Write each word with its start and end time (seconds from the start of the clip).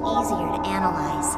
much 0.00 0.24
easier 0.24 0.48
to 0.48 0.66
analyze. 0.66 1.31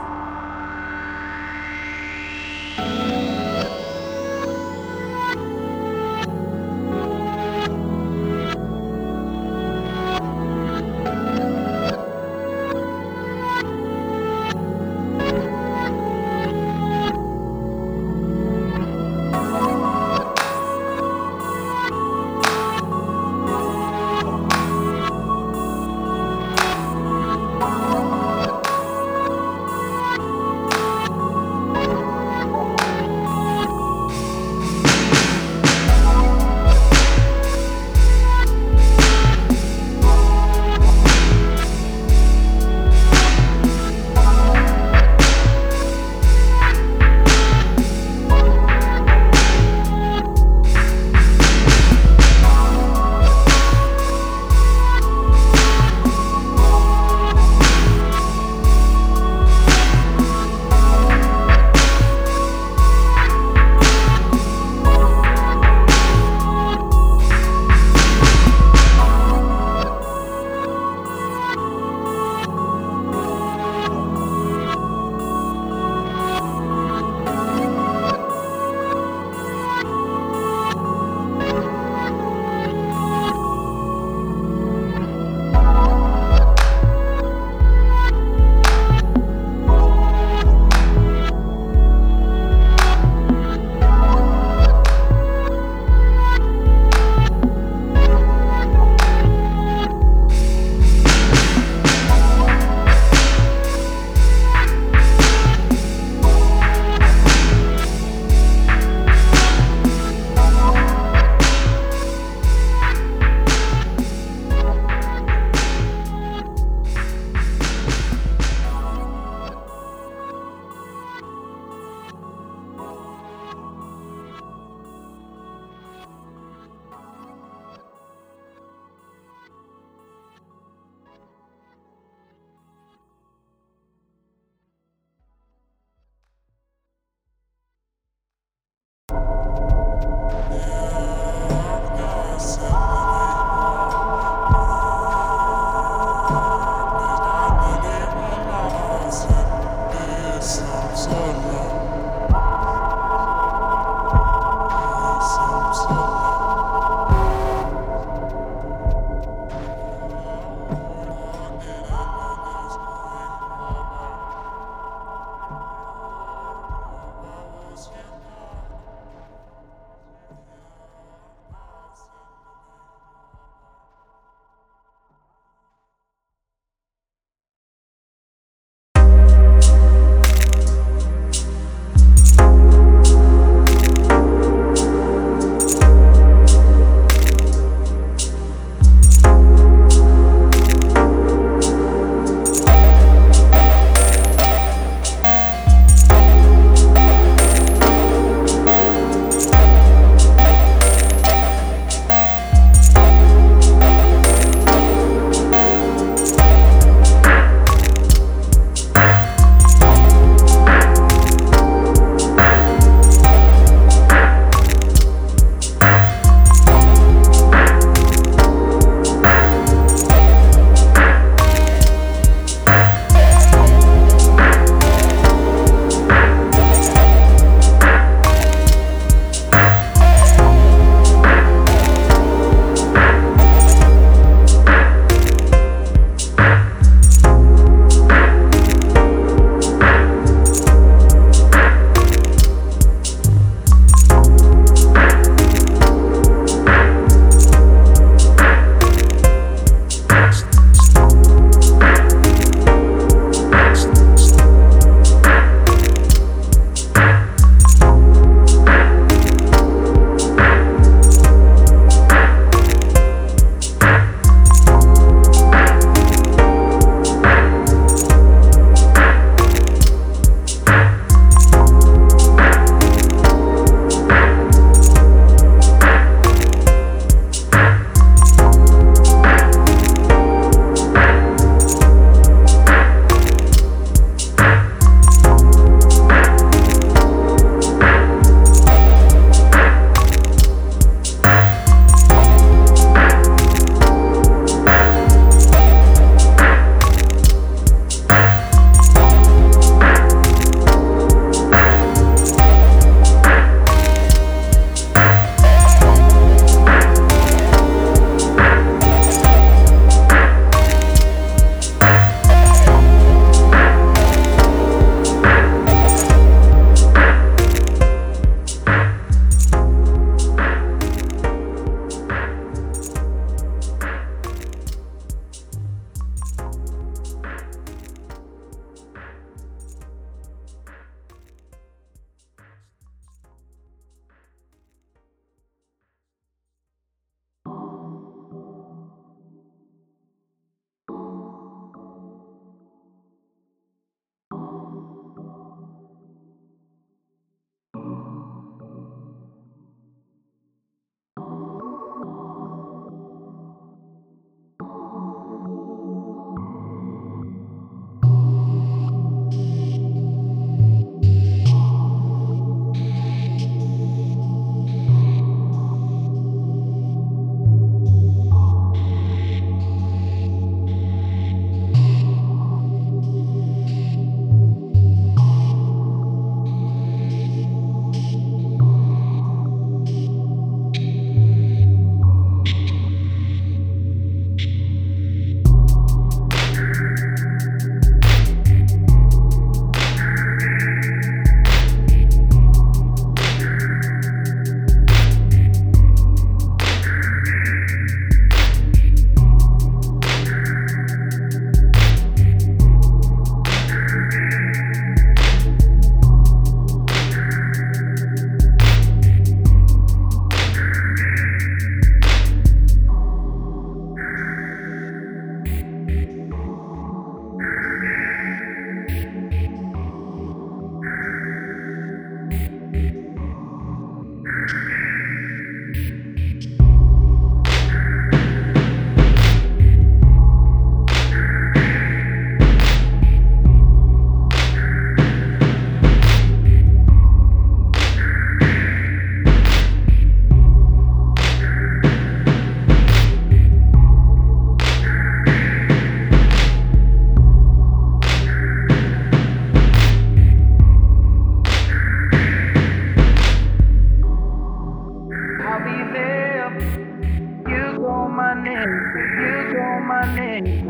name. 460.13 460.69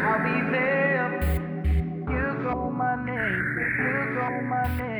I'll 0.00 0.18
be 0.24 0.36
there. 0.52 1.10
You 2.10 2.26
call 2.44 2.70
my 2.70 2.94
name. 3.04 3.44
You 3.80 3.96
call 4.18 4.42
my 4.42 4.66
name. 4.78 4.99